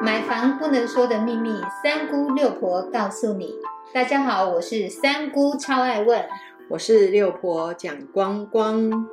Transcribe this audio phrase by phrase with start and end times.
[0.00, 3.56] 买房不能说的秘密，三姑六婆告诉你。
[3.92, 6.24] 大家好，我是三姑，超爱问。
[6.68, 9.08] 我是六婆蒋光光。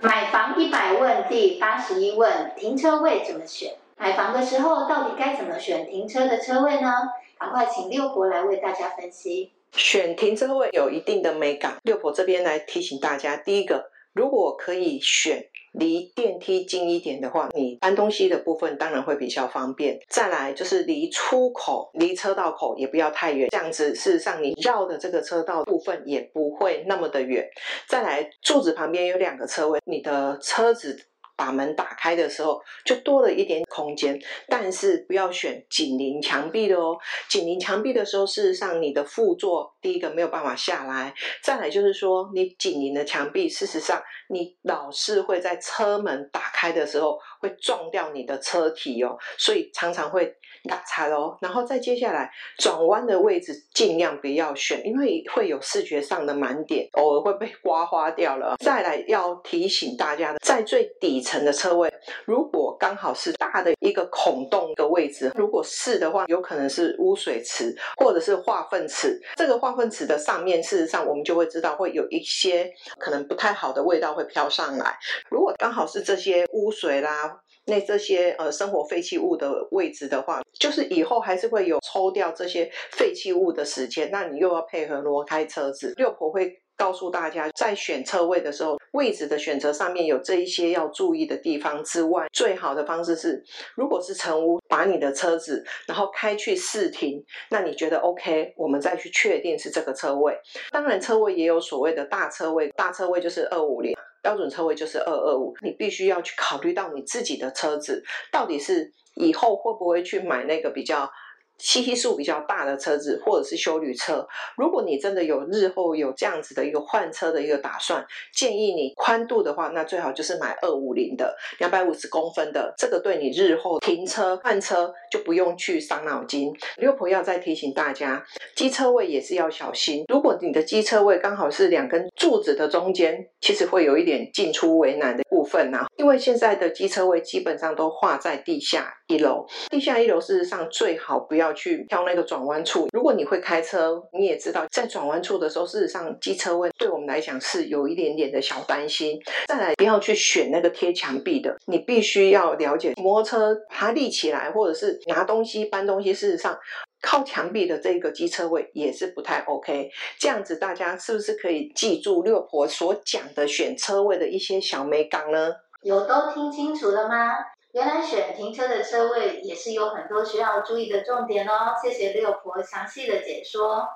[0.00, 3.74] 买房一百问第八十一问：停车位怎么选？
[3.96, 6.92] 买房的时候到底该怎么选停车的车位呢？
[7.38, 9.52] 赶快请六婆来为大家分析。
[9.72, 19.98] 选停车位有一定的美感，六婆这边来提醒大家：第一个，如果可以选离电梯近一点的话，你搬东西的部分当然会比较方便。
[20.08, 27.48] 再来就是离出口、离车道口也不要太远，这样子事实上你绕的这个车道部分也不会那么的远。
[27.88, 31.06] 再来，柱子旁边有两个车位，你的车子。
[31.40, 36.98] 把门打开的时候，就多了一点空间，但是不要选紧邻墙壁的哦。
[37.30, 50.36] 紧邻墙壁的时候，事实上你的副座第一个没有办法下来，再来就是说你紧邻的墙壁，事实上你老是会在车门打开的时候会撞掉你的车体哦，所以常常会
[50.68, 51.38] 打擦哦。
[51.40, 58.56] 然后再接下来转弯的位置尽量不要选，因为会有视觉上的盲点，偶尔会被刮花掉了。
[58.62, 61.29] 再来要提醒大家的，在最底层。
[61.30, 61.88] 层的车位，
[62.24, 69.20] 如果刚好是大的一个孔洞的位置，如果是的话，有可能是污水池或者是化粪池。
[69.36, 74.98] 这个化粪池的上面，事实上我们就会知道会有一些可能不太好的味道会飘上来。
[75.30, 85.94] 如果刚好是这些污水啦，那这些呃生活废弃物的位置的话，就是以后还是会有抽掉这些废弃物的时间，那你又要配合挪开车子。
[85.96, 86.60] 六婆会。
[86.80, 100.34] 告诉大家，在选车位的时候，位置的选择上面有这一些要注意的地方之外，最好的方式是，如果是成屋，把你的车子然后开去试停，那你觉得 OK，我们再去确定是这个车位。
[100.70, 111.12] 当然，车位也有所谓的大车位，大车位就是二五零，标准车位就是二二五，你必须要去考虑到你自己的车子到底是以后会不会去买那个比较。
[111.60, 118.04] 吸气数比较大的车子，或者是修旅车，如果你真的有日后有这样子的一个换车的一个打算，
[118.34, 126.52] 建议你宽度的话，那最好就是买二五零的两百五十公分的，这个对你日后停车换车就不用去伤脑筋。
[126.76, 128.24] 六婆要再提醒大家，
[128.56, 130.04] 机车位也是要小心。
[130.08, 141.60] 如果你的机车位刚好是两根柱子的中间，其实会有一点进出为难的部分呐，因为现在的机车位基本上都画在地下一楼，地下一楼事实上最好不要要。
[141.60, 142.88] 去挑那个转弯处。
[142.90, 149.20] 如果你会开车，你也知道，在转弯处的时候，事实上机车位对我们来讲是有一点点的小担心。
[149.46, 156.58] 再来，不要去选那个贴墙壁的，你必须要了解，摩托车它立起来，或者是拿东西搬东西，事实上
[157.02, 159.90] 靠墙壁的这个机车位也是不太 OK。
[160.18, 165.52] 这样子，大家是不是可以记住六婆所讲的选车位的一些小美感呢？
[165.82, 167.34] 有都听清楚了吗？
[167.72, 171.74] 原来选停车的车位也是有很多需要注意的重点哦。
[171.82, 173.86] 谢谢六婆详细的解说。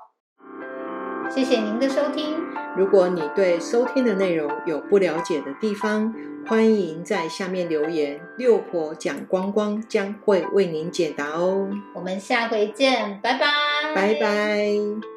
[1.29, 2.37] 谢谢您的收听。
[2.77, 6.13] 如果你对收听的内容有不了解的地方，
[6.47, 11.67] 欢迎在下面留言，六婆讲光光将会为您解答哦。
[11.95, 13.47] 我们下回见，拜拜，
[13.95, 15.14] 拜拜。